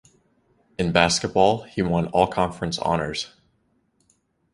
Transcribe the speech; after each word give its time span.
In 0.79 0.91
basketball, 0.91 1.61
he 1.61 1.83
won 1.83 2.07
All-Conference 2.07 2.79
honors. 2.79 3.33